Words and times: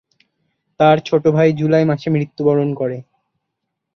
তার 0.79 0.97
ছোট 1.05 1.23
ভাই 1.27 1.49
জুলাই 1.53 1.85
মাসে 1.85 2.07
মৃত্যুবরণ 2.09 2.69
করে। 2.73 2.97